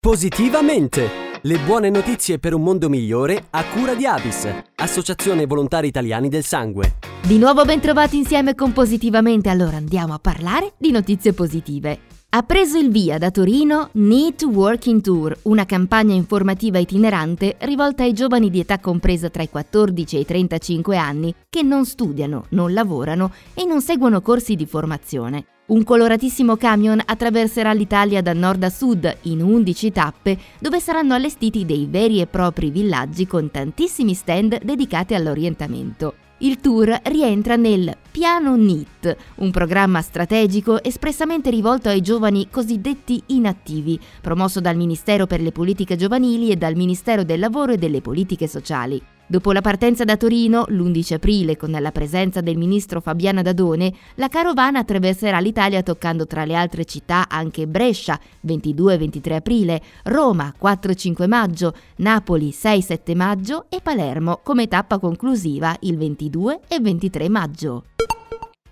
[0.00, 1.08] Positivamente!
[1.42, 6.44] Le buone notizie per un mondo migliore a cura di Avis, Associazione Volontari Italiani del
[6.44, 6.98] Sangue.
[7.26, 11.98] Di nuovo ben trovati insieme con Positivamente, allora andiamo a parlare di notizie positive.
[12.28, 18.12] Ha preso il via da Torino Need Working Tour, una campagna informativa itinerante rivolta ai
[18.12, 22.72] giovani di età compresa tra i 14 e i 35 anni che non studiano, non
[22.72, 25.57] lavorano e non seguono corsi di formazione.
[25.68, 31.66] Un coloratissimo camion attraverserà l'Italia da nord a sud in 11 tappe dove saranno allestiti
[31.66, 36.14] dei veri e propri villaggi con tantissimi stand dedicati all'orientamento.
[36.38, 44.00] Il tour rientra nel Piano NIT, un programma strategico espressamente rivolto ai giovani cosiddetti inattivi,
[44.20, 48.48] promosso dal Ministero per le politiche giovanili e dal Ministero del lavoro e delle politiche
[48.48, 49.00] sociali.
[49.30, 54.28] Dopo la partenza da Torino, l'11 aprile, con la presenza del ministro Fabiana Dadone, la
[54.28, 61.74] carovana attraverserà l'Italia toccando tra le altre città anche Brescia, 22-23 aprile, Roma, 4-5 maggio,
[61.96, 67.84] Napoli, 6-7 maggio e Palermo come tappa conclusiva il 22 e 23 maggio.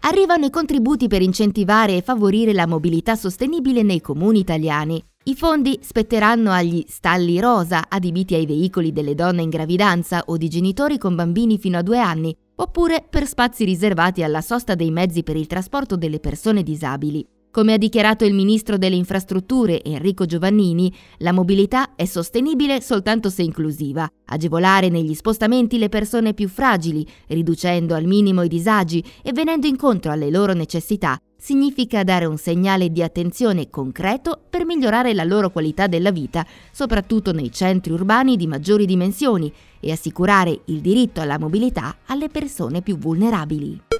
[0.06, 5.04] Arrivano i contributi per incentivare e favorire la mobilità sostenibile nei comuni italiani.
[5.24, 10.48] I fondi spetteranno agli stalli rosa adibiti ai veicoli delle donne in gravidanza o di
[10.48, 15.24] genitori con bambini fino a due anni, oppure per spazi riservati alla sosta dei mezzi
[15.24, 17.26] per il trasporto delle persone disabili.
[17.56, 23.40] Come ha dichiarato il ministro delle infrastrutture Enrico Giovannini, la mobilità è sostenibile soltanto se
[23.40, 29.66] inclusiva, agevolare negli spostamenti le persone più fragili, riducendo al minimo i disagi e venendo
[29.66, 35.48] incontro alle loro necessità, significa dare un segnale di attenzione concreto per migliorare la loro
[35.48, 41.38] qualità della vita, soprattutto nei centri urbani di maggiori dimensioni, e assicurare il diritto alla
[41.38, 43.95] mobilità alle persone più vulnerabili.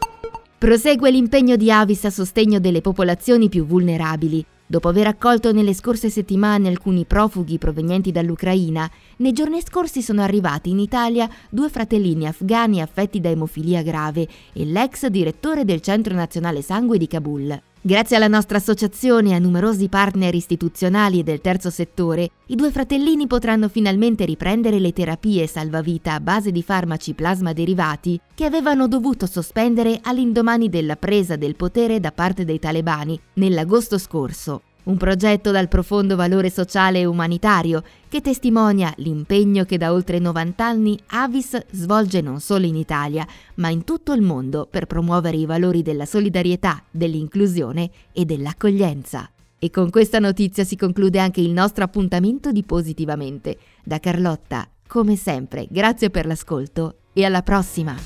[0.58, 4.42] Prosegue l'impegno di Avis a sostegno delle popolazioni più vulnerabili.
[4.66, 10.70] Dopo aver accolto nelle scorse settimane alcuni profughi provenienti dall'Ucraina, nei giorni scorsi sono arrivati
[10.70, 16.62] in Italia due fratellini afghani affetti da emofilia grave e l'ex direttore del Centro Nazionale
[16.62, 17.60] Sangue di Kabul.
[17.86, 22.72] Grazie alla nostra associazione e a numerosi partner istituzionali e del terzo settore, i due
[22.72, 28.88] fratellini potranno finalmente riprendere le terapie salvavita a base di farmaci plasma derivati che avevano
[28.88, 34.62] dovuto sospendere all'indomani della presa del potere da parte dei talebani nell'agosto scorso.
[34.86, 40.64] Un progetto dal profondo valore sociale e umanitario che testimonia l'impegno che da oltre 90
[40.64, 45.44] anni Avis svolge non solo in Italia, ma in tutto il mondo per promuovere i
[45.44, 49.28] valori della solidarietà, dell'inclusione e dell'accoglienza.
[49.58, 53.58] E con questa notizia si conclude anche il nostro appuntamento di Positivamente.
[53.82, 57.96] Da Carlotta, come sempre, grazie per l'ascolto e alla prossima!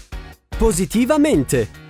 [0.57, 1.90] Positivamente!